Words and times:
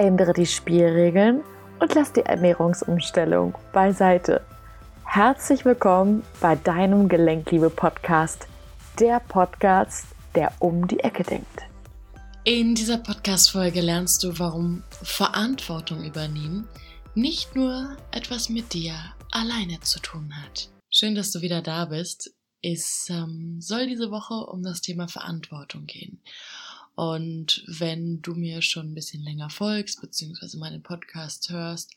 ändere 0.00 0.32
die 0.32 0.46
Spielregeln 0.46 1.42
und 1.78 1.94
lass 1.94 2.10
die 2.14 2.22
Ernährungsumstellung 2.22 3.54
beiseite. 3.74 4.40
Herzlich 5.04 5.66
willkommen 5.66 6.22
bei 6.40 6.56
deinem 6.56 7.06
Gelenkliebe-Podcast, 7.06 8.46
der 8.98 9.20
Podcast, 9.20 10.06
der 10.34 10.54
um 10.58 10.88
die 10.88 11.00
Ecke 11.00 11.22
denkt. 11.22 11.60
In 12.44 12.74
dieser 12.74 12.96
Podcast-Folge 12.96 13.82
lernst 13.82 14.22
du, 14.22 14.38
warum 14.38 14.82
Verantwortung 15.02 16.02
übernehmen 16.02 16.66
nicht 17.14 17.54
nur 17.54 17.94
etwas 18.10 18.48
mit 18.48 18.72
dir 18.72 18.94
alleine 19.30 19.80
zu 19.80 20.00
tun 20.00 20.32
hat. 20.34 20.70
Schön, 20.88 21.14
dass 21.14 21.30
du 21.30 21.42
wieder 21.42 21.60
da 21.60 21.84
bist. 21.84 22.34
Es 22.62 23.06
ähm, 23.10 23.60
soll 23.60 23.86
diese 23.86 24.10
Woche 24.10 24.34
um 24.34 24.62
das 24.62 24.80
Thema 24.80 25.08
Verantwortung 25.08 25.84
gehen. 25.84 26.22
Und 27.00 27.64
wenn 27.66 28.20
du 28.20 28.34
mir 28.34 28.60
schon 28.60 28.90
ein 28.90 28.94
bisschen 28.94 29.22
länger 29.22 29.48
folgst, 29.48 30.02
beziehungsweise 30.02 30.58
meinen 30.58 30.82
Podcast 30.82 31.48
hörst 31.48 31.96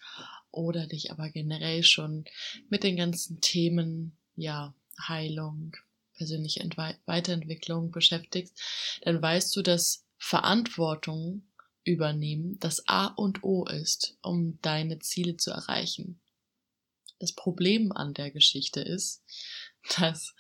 oder 0.50 0.88
dich 0.88 1.12
aber 1.12 1.30
generell 1.30 1.84
schon 1.84 2.24
mit 2.70 2.86
den 2.86 2.96
ganzen 2.96 3.42
Themen, 3.42 4.16
ja, 4.38 4.74
Heilung, 4.98 5.76
persönliche 6.16 6.66
Weiterentwicklung 7.06 7.92
beschäftigst, 7.92 8.58
dann 9.02 9.22
weißt 9.22 9.54
du, 9.58 9.62
dass 9.62 10.06
Verantwortung 10.18 11.44
übernehmen 11.84 12.58
das 12.62 12.88
A 12.88 13.08
und 13.08 13.44
O 13.44 13.66
ist, 13.66 14.18
um 14.22 14.58
deine 14.62 15.00
Ziele 15.00 15.36
zu 15.36 15.52
erreichen. 15.52 16.22
Das 17.20 17.34
Problem 17.34 17.92
an 17.92 18.14
der 18.14 18.32
Geschichte 18.32 18.80
ist, 18.80 19.22
dass 20.00 20.36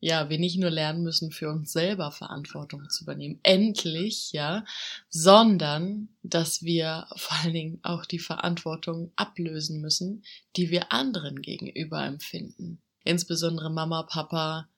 ja, 0.00 0.28
wir 0.28 0.38
nicht 0.38 0.58
nur 0.58 0.70
lernen 0.70 1.02
müssen, 1.02 1.32
für 1.32 1.48
uns 1.48 1.72
selber 1.72 2.12
Verantwortung 2.12 2.90
zu 2.90 3.04
übernehmen, 3.04 3.40
endlich, 3.42 4.32
ja, 4.32 4.64
sondern 5.08 6.10
dass 6.22 6.62
wir 6.62 7.06
vor 7.16 7.38
allen 7.38 7.54
Dingen 7.54 7.80
auch 7.82 8.04
die 8.04 8.18
Verantwortung 8.18 9.12
ablösen 9.16 9.80
müssen, 9.80 10.22
die 10.56 10.70
wir 10.70 10.92
anderen 10.92 11.40
gegenüber 11.40 12.04
empfinden. 12.04 12.82
Insbesondere 13.04 13.70
Mama, 13.70 14.02
Papa, 14.02 14.68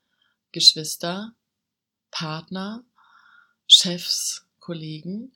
Geschwister, 0.52 1.34
Partner, 2.12 2.84
Chefs, 3.66 4.46
Kollegen. 4.60 5.32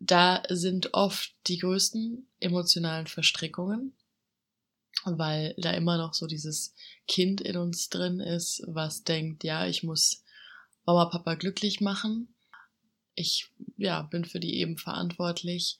Da 0.00 0.42
sind 0.48 0.94
oft 0.94 1.34
die 1.46 1.58
größten 1.58 2.26
emotionalen 2.40 3.06
Verstrickungen 3.06 3.97
weil 5.04 5.54
da 5.58 5.70
immer 5.72 5.96
noch 5.96 6.14
so 6.14 6.26
dieses 6.26 6.74
Kind 7.06 7.40
in 7.40 7.56
uns 7.56 7.88
drin 7.88 8.20
ist, 8.20 8.62
was 8.66 9.04
denkt, 9.04 9.44
ja, 9.44 9.66
ich 9.66 9.82
muss 9.82 10.24
Mama, 10.86 11.06
Papa 11.06 11.34
glücklich 11.34 11.80
machen. 11.80 12.34
Ich, 13.14 13.50
ja, 13.76 14.02
bin 14.02 14.24
für 14.24 14.40
die 14.40 14.58
eben 14.58 14.78
verantwortlich. 14.78 15.78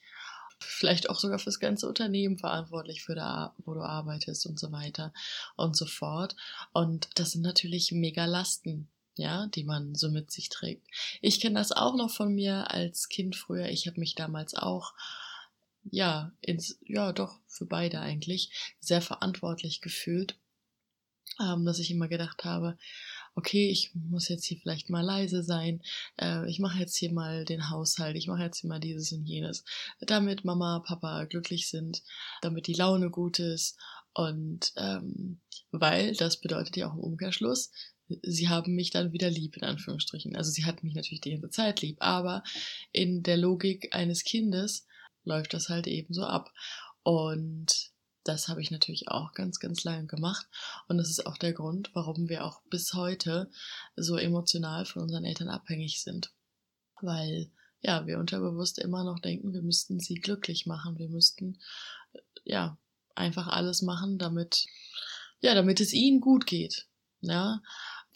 Vielleicht 0.59 1.09
auch 1.09 1.19
sogar 1.19 1.39
fürs 1.39 1.59
ganze 1.59 1.87
Unternehmen 1.87 2.37
verantwortlich, 2.37 3.01
für 3.01 3.15
da, 3.15 3.55
wo 3.59 3.73
du 3.73 3.81
arbeitest 3.81 4.45
und 4.45 4.59
so 4.59 4.71
weiter 4.71 5.13
und 5.55 5.75
so 5.75 5.85
fort. 5.85 6.35
Und 6.73 7.09
das 7.15 7.31
sind 7.31 7.41
natürlich 7.41 7.91
mega 7.91 8.25
Lasten, 8.25 8.89
ja, 9.15 9.47
die 9.47 9.63
man 9.63 9.95
so 9.95 10.11
mit 10.11 10.31
sich 10.31 10.49
trägt. 10.49 10.85
Ich 11.21 11.39
kenne 11.39 11.57
das 11.59 11.71
auch 11.71 11.95
noch 11.95 12.11
von 12.11 12.33
mir 12.33 12.69
als 12.71 13.07
Kind 13.07 13.35
früher. 13.35 13.69
Ich 13.69 13.87
habe 13.87 13.99
mich 13.99 14.15
damals 14.15 14.53
auch 14.53 14.93
ja, 15.91 16.31
ins, 16.41 16.79
ja, 16.85 17.13
doch, 17.13 17.39
für 17.47 17.65
beide 17.65 17.99
eigentlich, 17.99 18.51
sehr 18.79 19.01
verantwortlich 19.01 19.81
gefühlt, 19.81 20.37
ähm, 21.39 21.65
dass 21.65 21.79
ich 21.79 21.91
immer 21.91 22.07
gedacht 22.07 22.43
habe, 22.43 22.77
okay, 23.35 23.69
ich 23.69 23.91
muss 23.93 24.27
jetzt 24.27 24.45
hier 24.45 24.57
vielleicht 24.57 24.89
mal 24.89 25.03
leise 25.03 25.43
sein, 25.43 25.81
äh, 26.19 26.49
ich 26.49 26.59
mache 26.59 26.79
jetzt 26.79 26.97
hier 26.97 27.11
mal 27.11 27.45
den 27.45 27.69
Haushalt, 27.69 28.15
ich 28.15 28.27
mache 28.27 28.43
jetzt 28.43 28.59
hier 28.59 28.69
mal 28.69 28.79
dieses 28.79 29.11
und 29.11 29.25
jenes, 29.25 29.63
damit 30.01 30.43
Mama, 30.43 30.79
Papa 30.79 31.25
glücklich 31.25 31.69
sind, 31.69 32.03
damit 32.41 32.67
die 32.67 32.73
Laune 32.73 33.09
gut 33.09 33.39
ist 33.39 33.77
und 34.13 34.73
ähm, 34.75 35.39
weil 35.71 36.15
das 36.15 36.41
bedeutet 36.41 36.75
ja 36.77 36.89
auch 36.89 36.95
im 36.95 36.99
Umkehrschluss, 36.99 37.71
sie 38.23 38.49
haben 38.49 38.75
mich 38.75 38.89
dann 38.89 39.13
wieder 39.13 39.29
lieb, 39.29 39.55
in 39.57 39.63
Anführungsstrichen. 39.63 40.35
Also 40.35 40.51
sie 40.51 40.65
hatten 40.65 40.85
mich 40.85 40.95
natürlich 40.95 41.21
die 41.21 41.31
ganze 41.31 41.49
Zeit 41.49 41.81
lieb, 41.81 41.97
aber 41.99 42.43
in 42.91 43.23
der 43.23 43.37
Logik 43.37 43.89
eines 43.93 44.23
Kindes 44.23 44.87
läuft 45.29 45.53
das 45.53 45.69
halt 45.69 45.87
eben 45.87 46.13
so 46.13 46.25
ab. 46.25 46.51
Und 47.03 47.91
das 48.23 48.47
habe 48.47 48.61
ich 48.61 48.71
natürlich 48.71 49.07
auch 49.07 49.31
ganz, 49.31 49.59
ganz 49.59 49.83
lange 49.83 50.05
gemacht. 50.05 50.47
Und 50.87 50.97
das 50.97 51.09
ist 51.09 51.25
auch 51.25 51.37
der 51.37 51.53
Grund, 51.53 51.91
warum 51.93 52.27
wir 52.27 52.45
auch 52.45 52.61
bis 52.69 52.93
heute 52.93 53.49
so 53.95 54.17
emotional 54.17 54.85
von 54.85 55.03
unseren 55.03 55.23
Eltern 55.23 55.49
abhängig 55.49 56.01
sind. 56.01 56.33
Weil, 57.01 57.49
ja, 57.81 58.05
wir 58.05 58.19
unterbewusst 58.19 58.77
immer 58.79 59.03
noch 59.03 59.19
denken, 59.19 59.53
wir 59.53 59.61
müssten 59.61 59.99
sie 59.99 60.15
glücklich 60.15 60.65
machen. 60.65 60.99
Wir 60.99 61.07
müssten, 61.07 61.59
ja, 62.43 62.77
einfach 63.15 63.47
alles 63.47 63.81
machen, 63.81 64.17
damit, 64.17 64.65
ja, 65.39 65.55
damit 65.55 65.79
es 65.79 65.93
ihnen 65.93 66.19
gut 66.19 66.45
geht. 66.45 66.87
Ja, 67.21 67.61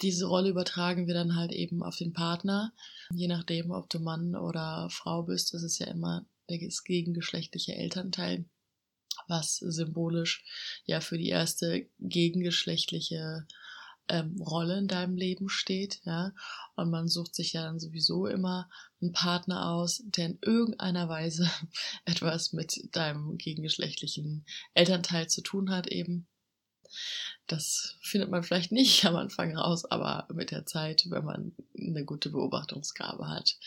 diese 0.01 0.25
Rolle 0.25 0.49
übertragen 0.49 1.07
wir 1.07 1.13
dann 1.13 1.35
halt 1.35 1.51
eben 1.51 1.83
auf 1.83 1.97
den 1.97 2.13
Partner. 2.13 2.73
Je 3.13 3.27
nachdem, 3.27 3.71
ob 3.71 3.89
du 3.89 3.99
Mann 3.99 4.35
oder 4.35 4.89
Frau 4.89 5.23
bist, 5.23 5.53
das 5.53 5.63
ist 5.63 5.79
ja 5.79 5.87
immer 5.87 6.25
das 6.47 6.83
gegengeschlechtliche 6.83 7.75
Elternteil, 7.75 8.45
was 9.27 9.57
symbolisch 9.57 10.43
ja 10.85 11.01
für 11.01 11.17
die 11.17 11.29
erste 11.29 11.87
gegengeschlechtliche 11.99 13.47
ähm, 14.09 14.41
Rolle 14.41 14.77
in 14.77 14.87
deinem 14.87 15.15
Leben 15.15 15.49
steht, 15.49 16.01
ja. 16.03 16.33
Und 16.75 16.89
man 16.89 17.07
sucht 17.07 17.35
sich 17.35 17.53
ja 17.53 17.63
dann 17.63 17.79
sowieso 17.79 18.27
immer 18.27 18.69
einen 19.01 19.13
Partner 19.13 19.69
aus, 19.71 20.01
der 20.05 20.25
in 20.27 20.39
irgendeiner 20.41 21.07
Weise 21.09 21.49
etwas 22.05 22.53
mit 22.53 22.89
deinem 22.95 23.37
gegengeschlechtlichen 23.37 24.45
Elternteil 24.73 25.27
zu 25.27 25.41
tun 25.41 25.69
hat 25.69 25.87
eben. 25.87 26.27
Das 27.47 27.95
findet 28.01 28.29
man 28.29 28.43
vielleicht 28.43 28.71
nicht 28.71 29.05
am 29.05 29.15
Anfang 29.15 29.55
raus, 29.55 29.85
aber 29.85 30.27
mit 30.33 30.51
der 30.51 30.65
Zeit, 30.65 31.05
wenn 31.09 31.25
man 31.25 31.55
eine 31.77 32.05
gute 32.05 32.29
Beobachtungsgabe 32.29 33.27
hat 33.27 33.57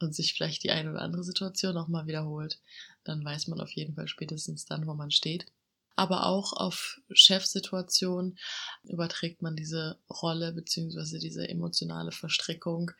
und 0.00 0.14
sich 0.14 0.34
vielleicht 0.34 0.62
die 0.64 0.70
eine 0.70 0.90
oder 0.90 1.02
andere 1.02 1.24
Situation 1.24 1.74
nochmal 1.74 2.06
wiederholt, 2.06 2.60
dann 3.04 3.24
weiß 3.24 3.48
man 3.48 3.60
auf 3.60 3.70
jeden 3.72 3.94
Fall 3.94 4.08
spätestens 4.08 4.64
dann, 4.66 4.86
wo 4.86 4.94
man 4.94 5.10
steht. 5.10 5.46
Aber 5.94 6.26
auch 6.26 6.52
auf 6.54 7.00
Chefsituationen 7.12 8.38
überträgt 8.84 9.42
man 9.42 9.56
diese 9.56 9.98
Rolle 10.08 10.52
beziehungsweise 10.52 11.18
diese 11.18 11.48
emotionale 11.48 12.12
Verstrickung 12.12 12.92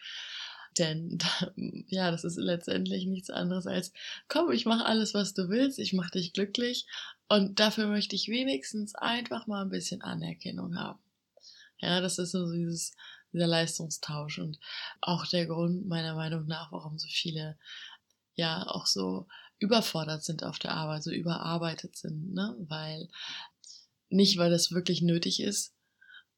denn 0.78 1.18
ja, 1.88 2.10
das 2.10 2.24
ist 2.24 2.36
letztendlich 2.36 3.06
nichts 3.06 3.30
anderes 3.30 3.66
als, 3.66 3.92
komm, 4.28 4.50
ich 4.52 4.66
mache 4.66 4.84
alles, 4.84 5.14
was 5.14 5.34
du 5.34 5.48
willst, 5.48 5.78
ich 5.78 5.92
mache 5.92 6.12
dich 6.12 6.32
glücklich 6.32 6.86
und 7.28 7.60
dafür 7.60 7.86
möchte 7.86 8.16
ich 8.16 8.28
wenigstens 8.28 8.94
einfach 8.94 9.46
mal 9.46 9.62
ein 9.62 9.70
bisschen 9.70 10.02
Anerkennung 10.02 10.76
haben. 10.76 11.00
Ja, 11.78 12.00
das 12.00 12.18
ist 12.18 12.32
so 12.32 12.50
dieses, 12.52 12.92
dieser 13.32 13.46
Leistungstausch 13.46 14.38
und 14.38 14.58
auch 15.00 15.26
der 15.26 15.46
Grund 15.46 15.88
meiner 15.88 16.14
Meinung 16.14 16.46
nach, 16.46 16.70
warum 16.72 16.98
so 16.98 17.08
viele 17.08 17.58
ja 18.34 18.66
auch 18.66 18.86
so 18.86 19.26
überfordert 19.58 20.24
sind 20.24 20.44
auf 20.44 20.58
der 20.58 20.72
Arbeit, 20.72 21.02
so 21.02 21.10
überarbeitet 21.10 21.96
sind, 21.96 22.34
ne? 22.34 22.54
Weil 22.60 23.08
nicht, 24.10 24.36
weil 24.36 24.50
das 24.50 24.72
wirklich 24.72 25.02
nötig 25.02 25.40
ist, 25.40 25.74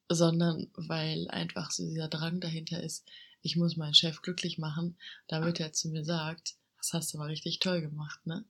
sondern 0.09 0.71
weil 0.75 1.27
einfach 1.29 1.71
so 1.71 1.83
dieser 1.83 2.07
Drang 2.07 2.39
dahinter 2.39 2.81
ist, 2.81 3.05
ich 3.45 3.55
muss 3.55 3.77
meinen 3.77 3.93
Chef 3.93 4.23
glücklich 4.23 4.57
machen, 4.57 4.97
damit 5.27 5.59
er 5.59 5.71
zu 5.71 5.89
mir 5.89 6.03
sagt, 6.03 6.55
das 6.77 6.93
hast 6.93 7.13
du 7.13 7.19
mal 7.19 7.27
richtig 7.27 7.59
toll 7.59 7.79
gemacht, 7.79 8.25
ne? 8.25 8.43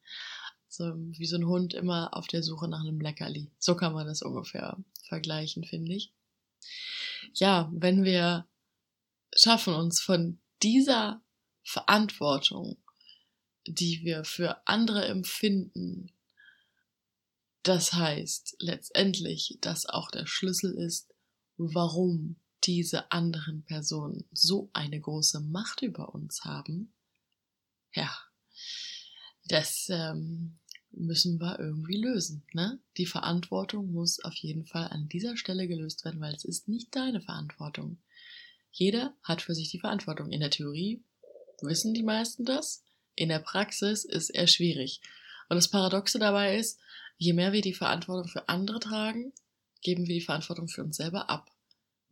So 0.69 0.93
wie 0.95 1.25
so 1.25 1.35
ein 1.35 1.45
Hund 1.45 1.73
immer 1.73 2.15
auf 2.15 2.27
der 2.27 2.43
Suche 2.43 2.69
nach 2.69 2.79
einem 2.79 3.01
Leckerli. 3.01 3.51
So 3.59 3.75
kann 3.75 3.93
man 3.93 4.07
das 4.07 4.21
ungefähr 4.21 4.77
vergleichen, 5.07 5.65
finde 5.65 5.93
ich. 5.93 6.13
Ja, 7.33 7.69
wenn 7.73 8.03
wir 8.03 8.47
schaffen, 9.35 9.73
uns 9.73 10.01
von 10.01 10.39
dieser 10.63 11.21
Verantwortung, 11.63 12.77
die 13.67 14.01
wir 14.03 14.23
für 14.23 14.65
andere 14.65 15.05
empfinden, 15.05 16.11
das 17.63 17.93
heißt 17.93 18.57
letztendlich, 18.59 19.57
dass 19.59 19.85
auch 19.87 20.09
der 20.09 20.25
Schlüssel 20.25 20.73
ist, 20.73 21.13
warum 21.57 22.37
diese 22.65 23.11
anderen 23.11 23.63
Personen 23.63 24.25
so 24.31 24.69
eine 24.73 24.99
große 24.99 25.39
Macht 25.39 25.81
über 25.81 26.13
uns 26.13 26.43
haben, 26.43 26.93
ja, 27.93 28.09
das 29.47 29.87
ähm, 29.89 30.57
müssen 30.91 31.39
wir 31.39 31.59
irgendwie 31.59 31.97
lösen. 31.97 32.43
Ne? 32.53 32.79
Die 32.97 33.05
Verantwortung 33.05 33.91
muss 33.91 34.19
auf 34.23 34.33
jeden 34.35 34.65
Fall 34.65 34.87
an 34.87 35.07
dieser 35.09 35.37
Stelle 35.37 35.67
gelöst 35.67 36.03
werden, 36.05 36.19
weil 36.19 36.33
es 36.33 36.45
ist 36.45 36.67
nicht 36.67 36.95
deine 36.95 37.21
Verantwortung. 37.21 37.97
Jeder 38.71 39.15
hat 39.23 39.41
für 39.41 39.55
sich 39.55 39.69
die 39.69 39.79
Verantwortung. 39.79 40.31
In 40.31 40.41
der 40.41 40.49
Theorie 40.49 41.03
wissen 41.61 41.93
die 41.93 42.03
meisten 42.03 42.43
das. 42.43 42.83
In 43.15 43.29
der 43.29 43.39
Praxis 43.39 44.03
ist 44.03 44.29
er 44.29 44.47
schwierig. 44.47 45.01
Und 45.47 45.55
das 45.55 45.69
Paradoxe 45.69 46.19
dabei 46.19 46.57
ist, 46.57 46.79
je 47.17 47.33
mehr 47.33 47.53
wir 47.53 47.61
die 47.61 47.73
Verantwortung 47.73 48.27
für 48.27 48.49
andere 48.49 48.79
tragen, 48.79 49.31
geben 49.81 50.07
wir 50.07 50.15
die 50.15 50.25
Verantwortung 50.25 50.67
für 50.67 50.83
uns 50.83 50.97
selber 50.97 51.29
ab 51.29 51.54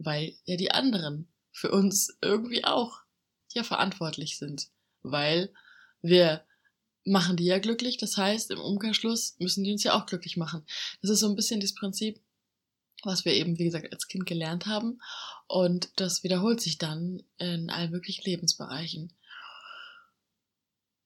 weil 0.06 0.36
ja 0.46 0.58
die 0.58 0.72
anderen 0.72 1.28
für 1.52 1.72
uns 1.72 2.18
irgendwie 2.22 2.64
auch 2.64 3.02
ja 3.54 3.64
verantwortlich 3.64 4.38
sind, 4.38 4.70
weil 5.02 5.54
wir 6.02 6.46
machen 7.06 7.38
die 7.38 7.46
ja 7.46 7.60
glücklich. 7.60 7.98
Das 7.98 8.18
heißt, 8.18 8.52
im 8.52 8.60
Umkehrschluss 8.60 9.36
müssen 9.40 9.64
die 9.64 9.72
uns 9.72 9.84
ja 9.84 9.94
auch 9.94 10.06
glücklich 10.06 10.38
machen. 10.38 10.66
Das 11.02 11.12
ist 11.12 11.20
so 11.20 11.30
ein 11.30 11.36
bisschen 11.36 11.60
das 11.60 11.74
Prinzip, 11.74 12.22
was 13.04 13.26
wir 13.26 13.34
eben, 13.34 13.60
wie 13.60 13.66
gesagt, 13.66 13.92
als 13.92 14.08
Kind 14.08 14.26
gelernt 14.26 14.66
haben. 14.66 15.02
Und 15.48 15.90
das 15.98 16.24
wiederholt 16.24 16.62
sich 16.62 16.78
dann 16.78 17.24
in 17.38 17.70
allen 17.70 17.92
möglichen 17.92 18.24
Lebensbereichen. 18.24 19.14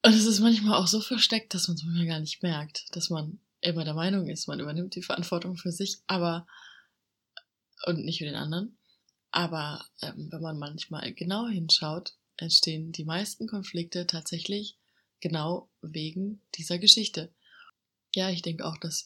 Und 0.03 0.13
es 0.13 0.25
ist 0.25 0.39
manchmal 0.39 0.79
auch 0.79 0.87
so 0.87 1.01
versteckt, 1.01 1.53
dass 1.53 1.67
man 1.67 1.75
es 1.75 1.83
manchmal 1.83 2.05
gar 2.05 2.19
nicht 2.19 2.43
merkt, 2.43 2.95
dass 2.95 3.09
man 3.09 3.39
immer 3.61 3.83
der 3.83 3.95
Meinung 3.95 4.27
ist, 4.27 4.47
man 4.47 4.59
übernimmt 4.59 4.95
die 4.95 5.01
Verantwortung 5.01 5.57
für 5.57 5.71
sich, 5.71 5.97
aber 6.05 6.45
und 7.85 8.05
nicht 8.05 8.19
für 8.19 8.25
den 8.25 8.35
anderen. 8.35 8.76
Aber 9.37 9.85
ähm, 10.01 10.31
wenn 10.31 10.41
man 10.41 10.57
manchmal 10.57 11.13
genau 11.13 11.47
hinschaut, 11.47 12.15
entstehen 12.37 12.91
die 12.91 13.05
meisten 13.05 13.45
Konflikte 13.45 14.07
tatsächlich 14.07 14.79
genau 15.19 15.69
wegen 15.83 16.41
dieser 16.55 16.79
Geschichte. 16.79 17.31
Ja, 18.15 18.31
ich 18.31 18.41
denke 18.41 18.65
auch, 18.65 18.77
dass 18.77 19.05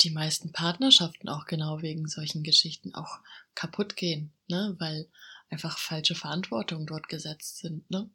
die 0.00 0.10
meisten 0.10 0.52
Partnerschaften 0.52 1.30
auch 1.30 1.46
genau 1.46 1.80
wegen 1.80 2.08
solchen 2.08 2.42
Geschichten 2.42 2.94
auch 2.94 3.20
kaputt 3.54 3.96
gehen, 3.96 4.34
ne? 4.48 4.76
weil 4.80 5.08
einfach 5.48 5.78
falsche 5.78 6.14
Verantwortungen 6.14 6.86
dort 6.86 7.08
gesetzt 7.08 7.56
sind. 7.56 7.90
Ne? 7.90 8.10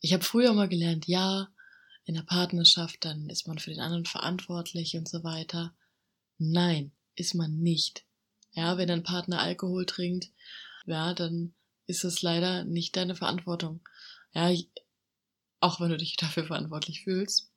Ich 0.00 0.14
habe 0.14 0.24
früher 0.24 0.54
mal 0.54 0.70
gelernt, 0.70 1.06
ja, 1.06 1.50
in 2.06 2.14
der 2.14 2.22
Partnerschaft, 2.22 3.04
dann 3.04 3.28
ist 3.28 3.46
man 3.46 3.58
für 3.58 3.68
den 3.68 3.80
anderen 3.80 4.06
verantwortlich 4.06 4.96
und 4.96 5.06
so 5.06 5.22
weiter. 5.22 5.74
Nein, 6.38 6.92
ist 7.14 7.34
man 7.34 7.58
nicht. 7.58 8.06
Ja, 8.52 8.78
wenn 8.78 8.88
dein 8.88 9.02
Partner 9.02 9.42
Alkohol 9.42 9.84
trinkt, 9.84 10.30
ja, 10.88 11.14
dann 11.14 11.54
ist 11.86 12.04
es 12.04 12.22
leider 12.22 12.64
nicht 12.64 12.96
deine 12.96 13.14
Verantwortung. 13.14 13.86
Ja, 14.32 14.52
auch 15.60 15.80
wenn 15.80 15.90
du 15.90 15.96
dich 15.96 16.16
dafür 16.18 16.44
verantwortlich 16.46 17.04
fühlst. 17.04 17.50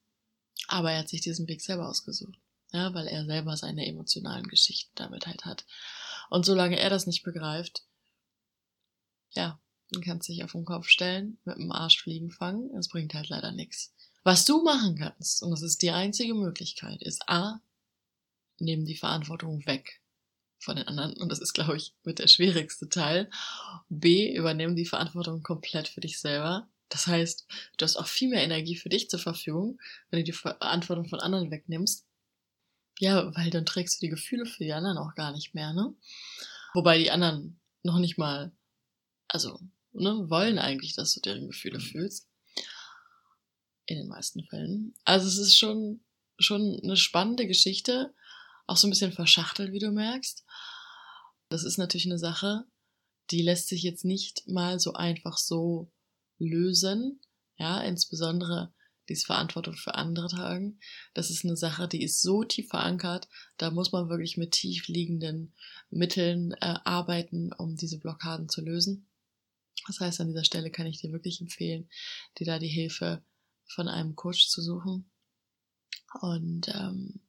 Aber 0.68 0.92
er 0.92 1.00
hat 1.00 1.10
sich 1.10 1.22
diesen 1.22 1.48
Weg 1.48 1.62
selber 1.62 1.90
ausgesucht. 1.90 2.38
Ja, 2.72 2.94
weil 2.94 3.08
er 3.08 3.26
selber 3.26 3.58
seine 3.58 3.86
emotionalen 3.86 4.48
Geschichten 4.48 4.92
damit 4.96 5.28
halt 5.28 5.44
hat. 5.44 5.66
Und 6.30 6.46
solange 6.46 6.80
er 6.80 6.90
das 6.90 7.06
nicht 7.06 7.24
begreift, 7.24 7.84
ja, 9.32 9.60
dann 9.92 10.02
kannst 10.02 10.30
du 10.30 10.34
dich 10.34 10.44
auf 10.44 10.54
den 10.54 10.64
Kopf 10.64 10.88
stellen, 10.88 11.38
mit 11.44 11.58
dem 11.58 11.72
Arsch 11.72 12.02
fliegen 12.02 12.32
fangen. 12.32 12.74
Es 12.78 12.88
bringt 12.88 13.14
halt 13.14 13.28
leider 13.28 13.52
nichts. 13.52 13.94
Was 14.24 14.46
du 14.46 14.64
machen 14.64 14.96
kannst, 14.96 15.44
und 15.44 15.52
das 15.52 15.62
ist 15.62 15.82
die 15.82 15.92
einzige 15.92 16.34
Möglichkeit, 16.34 17.02
ist 17.02 17.28
A, 17.28 17.60
nehmen 18.60 18.86
die 18.86 18.96
Verantwortung 18.96 19.66
weg 19.66 20.02
von 20.62 20.76
den 20.76 20.88
anderen. 20.88 21.14
Und 21.18 21.30
das 21.30 21.40
ist, 21.40 21.54
glaube 21.54 21.76
ich, 21.76 21.94
mit 22.04 22.20
der 22.20 22.28
schwierigste 22.28 22.88
Teil. 22.88 23.30
B, 23.90 24.34
übernehmen 24.34 24.76
die 24.76 24.86
Verantwortung 24.86 25.44
komplett 25.44 25.88
für 25.88 26.02
dich 26.02 26.20
selber. 26.20 26.70
Das 26.90 27.08
heißt, 27.08 27.48
du 27.78 27.84
hast 27.84 27.96
auch 27.96 28.08
viel 28.08 28.30
mehr 28.30 28.44
Energie 28.44 28.76
für 28.76 28.90
dich 28.90 29.10
zur 29.10 29.20
Verfügung, 29.20 29.80
wenn 30.10 30.20
du 30.20 30.26
die 30.26 30.34
Verantwortung 30.34 31.08
von 31.08 31.20
anderen 31.20 31.50
wegnimmst. 31.50 32.06
Ja, 33.00 33.34
weil 33.36 33.50
dann 33.50 33.66
trägst 33.66 33.96
du 33.96 34.06
die 34.06 34.10
Gefühle 34.10 34.46
für 34.46 34.64
die 34.64 34.74
anderen 34.74 34.98
auch 34.98 35.16
gar 35.16 35.32
nicht 35.32 35.56
mehr, 35.56 35.74
ne? 35.74 35.96
Wobei 36.74 37.00
die 37.00 37.10
anderen 37.10 37.60
noch 37.84 37.98
nicht 37.98 38.18
mal, 38.18 38.52
also, 39.28 39.60
ne, 39.94 40.30
wollen 40.30 40.60
eigentlich, 40.60 40.94
dass 40.94 41.14
du 41.14 41.22
deren 41.22 41.48
Gefühle 41.48 41.80
fühlst. 41.80 42.30
In 43.86 43.98
den 43.98 44.08
meisten 44.08 44.46
Fällen. 44.46 44.94
Also 45.04 45.28
es 45.28 45.38
ist 45.38 45.58
schon, 45.58 46.02
schon 46.40 46.80
eine 46.84 46.98
spannende 46.98 47.48
Geschichte. 47.48 48.14
Auch 48.72 48.78
so 48.78 48.88
ein 48.88 48.92
bisschen 48.92 49.12
verschachtelt, 49.12 49.74
wie 49.74 49.80
du 49.80 49.92
merkst. 49.92 50.46
Das 51.50 51.66
ist 51.66 51.78
natürlich 51.78 52.06
eine 52.06 52.18
Sache, 52.18 52.64
die 53.30 53.42
lässt 53.42 53.68
sich 53.68 53.84
jetzt 53.84 54.06
nicht 54.06 54.48
mal 54.48 54.80
so 54.80 54.94
einfach 54.94 55.38
so 55.38 55.92
lösen, 56.40 57.20
ja, 57.58 57.82
insbesondere 57.82 58.74
diese 59.10 59.26
Verantwortung 59.26 59.74
für 59.74 59.96
andere 59.96 60.30
tragen. 60.30 60.80
Das 61.14 61.30
ist 61.32 61.44
eine 61.44 61.58
Sache, 61.58 61.90
die 61.90 62.02
ist 62.02 62.22
so 62.22 62.46
tief 62.46 62.70
verankert, 62.70 63.28
da 63.58 63.72
muss 63.72 63.92
man 63.92 64.08
wirklich 64.08 64.38
mit 64.38 64.54
tief 64.54 64.88
liegenden 64.88 65.54
Mitteln 65.90 66.54
äh, 66.54 66.76
arbeiten, 66.86 67.52
um 67.52 67.76
diese 67.76 68.00
Blockaden 68.00 68.48
zu 68.48 68.62
lösen. 68.62 69.06
Das 69.88 70.00
heißt, 70.00 70.22
an 70.22 70.30
dieser 70.30 70.46
Stelle 70.46 70.72
kann 70.72 70.88
ich 70.88 71.02
dir 71.02 71.12
wirklich 71.12 71.42
empfehlen, 71.42 71.90
dir 72.40 72.46
da 72.46 72.58
die 72.58 72.70
Hilfe 72.70 73.22
von 73.66 73.90
einem 73.90 74.16
Coach 74.16 74.48
zu 74.48 74.62
suchen. 74.62 75.12
Und 76.22 76.70
ähm, 76.70 77.20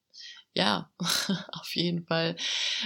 ja, 0.55 0.91
auf 1.53 1.75
jeden 1.75 2.05
Fall 2.05 2.37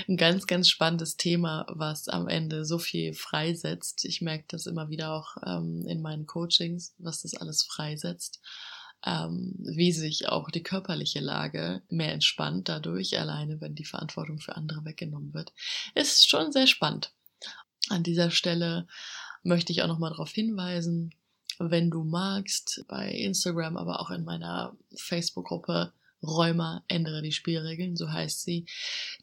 ein 0.08 0.16
ganz, 0.16 0.46
ganz 0.46 0.68
spannendes 0.68 1.16
Thema, 1.16 1.66
was 1.68 2.08
am 2.08 2.28
Ende 2.28 2.64
so 2.64 2.78
viel 2.78 3.12
freisetzt. 3.12 4.04
Ich 4.04 4.20
merke 4.20 4.44
das 4.48 4.66
immer 4.66 4.88
wieder 4.88 5.12
auch 5.12 5.36
ähm, 5.44 5.84
in 5.86 6.00
meinen 6.00 6.26
Coachings, 6.26 6.94
was 6.98 7.22
das 7.22 7.34
alles 7.34 7.62
freisetzt. 7.64 8.40
Ähm, 9.04 9.54
wie 9.58 9.92
sich 9.92 10.28
auch 10.28 10.50
die 10.50 10.62
körperliche 10.62 11.20
Lage 11.20 11.82
mehr 11.88 12.12
entspannt 12.12 12.68
dadurch, 12.68 13.18
alleine 13.20 13.60
wenn 13.60 13.74
die 13.74 13.84
Verantwortung 13.84 14.40
für 14.40 14.56
andere 14.56 14.84
weggenommen 14.84 15.34
wird. 15.34 15.52
Ist 15.94 16.28
schon 16.28 16.50
sehr 16.50 16.66
spannend. 16.66 17.12
An 17.88 18.02
dieser 18.02 18.30
Stelle 18.30 18.88
möchte 19.42 19.72
ich 19.72 19.82
auch 19.82 19.86
nochmal 19.86 20.10
darauf 20.10 20.30
hinweisen, 20.30 21.14
wenn 21.58 21.90
du 21.90 22.04
magst, 22.04 22.84
bei 22.88 23.10
Instagram, 23.10 23.76
aber 23.76 24.00
auch 24.00 24.10
in 24.10 24.24
meiner 24.24 24.76
Facebook-Gruppe 24.96 25.92
Räumer 26.28 26.84
ändere 26.88 27.22
die 27.22 27.32
Spielregeln, 27.32 27.96
so 27.96 28.10
heißt 28.10 28.42
sie. 28.42 28.66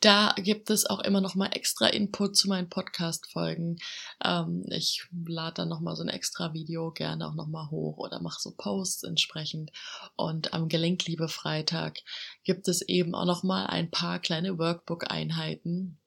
Da 0.01 0.33
gibt 0.37 0.69
es 0.69 0.85
auch 0.85 0.99
immer 0.99 1.21
noch 1.21 1.35
mal 1.35 1.47
extra 1.47 1.87
Input 1.87 2.35
zu 2.35 2.47
meinen 2.47 2.69
Podcast-Folgen. 2.69 3.77
Ähm, 4.23 4.63
ich 4.69 5.05
lade 5.25 5.55
dann 5.55 5.69
noch 5.69 5.79
mal 5.79 5.95
so 5.95 6.03
ein 6.03 6.09
extra 6.09 6.53
Video 6.53 6.91
gerne 6.91 7.27
auch 7.27 7.35
noch 7.35 7.47
mal 7.47 7.69
hoch 7.69 7.97
oder 7.97 8.21
mache 8.21 8.41
so 8.41 8.51
Posts 8.55 9.03
entsprechend. 9.03 9.71
Und 10.15 10.53
am 10.53 10.69
Gelenkliebe 10.69 11.27
Freitag 11.29 11.99
gibt 12.43 12.67
es 12.67 12.81
eben 12.81 13.15
auch 13.15 13.25
noch 13.25 13.43
mal 13.43 13.65
ein 13.65 13.91
paar 13.91 14.19
kleine 14.19 14.57
Workbook-Einheiten, 14.57 15.97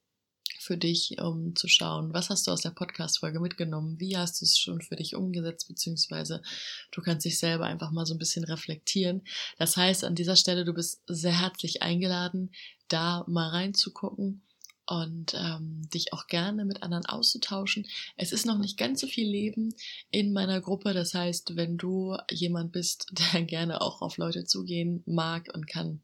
für 0.67 0.77
dich, 0.77 1.17
um 1.21 1.55
zu 1.55 1.69
schauen, 1.69 2.13
was 2.13 2.29
hast 2.29 2.47
du 2.47 2.51
aus 2.51 2.63
der 2.63 2.71
Podcast-Folge 2.71 3.39
mitgenommen, 3.39 4.01
wie 4.01 4.17
hast 4.17 4.41
du 4.41 4.45
es 4.45 4.59
schon 4.59 4.83
für 4.83 4.97
dich 4.97 5.15
umgesetzt, 5.15 5.69
beziehungsweise 5.69 6.43
du 6.91 7.01
kannst 7.03 7.25
dich 7.25 7.39
selber 7.39 7.67
einfach 7.67 7.93
mal 7.93 8.05
so 8.05 8.15
ein 8.15 8.19
bisschen 8.19 8.45
reflektieren. 8.45 9.23
Das 9.59 9.77
heißt, 9.77 10.05
an 10.05 10.17
dieser 10.17 10.37
Stelle, 10.37 10.65
du 10.65 10.75
bist 10.75 11.03
sehr 11.07 11.41
herzlich 11.41 11.83
eingeladen, 11.83 12.51
da 12.89 13.25
mal 13.29 13.49
reinzugucken 13.49 14.43
und 14.87 15.35
ähm, 15.35 15.89
dich 15.93 16.13
auch 16.13 16.27
gerne 16.27 16.65
mit 16.65 16.83
anderen 16.83 17.07
auszutauschen. 17.07 17.87
Es 18.17 18.33
ist 18.33 18.47
noch 18.47 18.59
nicht 18.59 18.77
ganz 18.77 19.01
so 19.01 19.07
viel 19.07 19.29
Leben 19.29 19.75
in 20.11 20.33
meiner 20.33 20.61
Gruppe. 20.61 20.95
Das 20.95 21.13
heißt, 21.13 21.57
wenn 21.57 21.77
du 21.77 22.17
jemand 22.31 22.73
bist, 22.73 23.13
der 23.33 23.43
gerne 23.43 23.81
auch 23.81 24.03
auf 24.03 24.17
Leute 24.17 24.45
zugehen 24.45 25.03
mag 25.07 25.49
und 25.53 25.67
kann, 25.67 26.01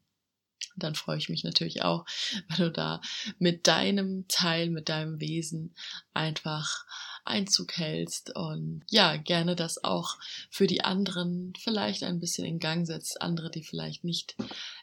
dann 0.76 0.95
freue 0.95 1.19
ich 1.19 1.29
mich 1.29 1.45
natürlich 1.45 1.83
auch, 1.83 2.05
wenn 2.49 2.67
du 2.67 2.71
da 2.71 3.00
mit 3.38 3.67
deinem 3.67 4.26
Teil, 4.29 4.71
mit 4.71 4.88
deinem 4.88 5.21
Wesen 5.21 5.75
einfach 6.14 6.85
Einzug 7.25 7.76
hältst 7.76 8.35
und 8.35 8.83
ja, 8.91 9.17
gerne 9.17 9.55
das 9.55 9.85
auch 9.85 10.19
für 10.50 10.67
die 10.67 10.83
anderen 10.83 11.52
vielleicht 11.59 12.02
ein 12.02 12.19
bisschen 12.19 12.45
in 12.45 12.59
Gang 12.59 12.87
setzt, 12.87 13.23
andere, 13.23 13.50
die 13.50 13.62
vielleicht 13.62 14.02
nicht 14.02 14.35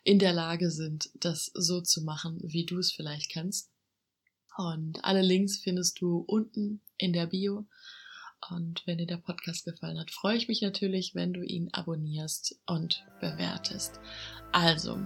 in 0.04 0.20
der 0.20 0.34
Lage 0.34 0.72
sind, 0.72 1.10
das 1.16 1.52
so 1.54 1.82
zu 1.82 2.02
machen, 2.02 2.40
wie 2.42 2.66
du 2.66 2.80
es 2.80 2.92
vielleicht 2.92 3.32
kannst. 3.32 3.70
Und 4.58 5.04
alle 5.06 5.22
Links 5.22 5.58
findest 5.58 6.02
du 6.02 6.18
unten 6.28 6.82
in 6.98 7.14
der 7.14 7.28
Bio. 7.28 7.66
Und 8.50 8.84
wenn 8.86 8.98
dir 8.98 9.06
der 9.06 9.18
Podcast 9.18 9.66
gefallen 9.66 10.00
hat, 10.00 10.12
freue 10.12 10.38
ich 10.38 10.48
mich 10.48 10.62
natürlich, 10.62 11.14
wenn 11.14 11.34
du 11.34 11.44
ihn 11.44 11.70
abonnierst 11.74 12.60
und 12.66 13.06
bewertest. 13.20 14.00
Also, 14.52 14.98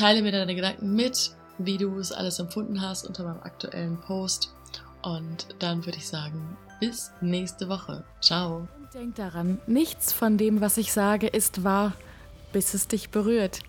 Teile 0.00 0.22
mir 0.22 0.32
deine 0.32 0.54
Gedanken 0.54 0.94
mit, 0.94 1.32
wie 1.58 1.76
du 1.76 1.98
es 1.98 2.10
alles 2.10 2.38
empfunden 2.38 2.80
hast 2.80 3.06
unter 3.06 3.22
meinem 3.22 3.42
aktuellen 3.42 4.00
Post. 4.00 4.54
Und 5.02 5.48
dann 5.58 5.84
würde 5.84 5.98
ich 5.98 6.08
sagen, 6.08 6.56
bis 6.80 7.12
nächste 7.20 7.68
Woche. 7.68 8.02
Ciao. 8.22 8.66
Denk 8.94 9.16
daran, 9.16 9.60
nichts 9.66 10.14
von 10.14 10.38
dem, 10.38 10.62
was 10.62 10.78
ich 10.78 10.94
sage, 10.94 11.26
ist 11.26 11.64
wahr, 11.64 11.92
bis 12.50 12.72
es 12.72 12.88
dich 12.88 13.10
berührt. 13.10 13.60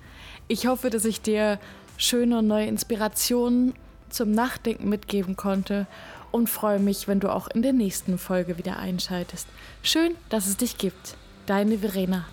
Ich 0.47 0.67
hoffe, 0.67 0.89
dass 0.89 1.03
ich 1.03 1.19
dir 1.19 1.59
schöne 1.97 2.39
und 2.39 2.47
neue 2.47 2.67
Inspirationen 2.67 3.73
zum 4.07 4.31
Nachdenken 4.31 4.87
mitgeben 4.87 5.35
konnte 5.35 5.85
und 6.31 6.49
freue 6.49 6.79
mich, 6.79 7.09
wenn 7.09 7.19
du 7.19 7.27
auch 7.27 7.49
in 7.49 7.61
der 7.61 7.73
nächsten 7.73 8.17
Folge 8.17 8.57
wieder 8.57 8.77
einschaltest. 8.77 9.49
Schön, 9.83 10.15
dass 10.29 10.47
es 10.47 10.55
dich 10.55 10.77
gibt. 10.77 11.17
Deine 11.45 11.79
Verena. 11.79 12.25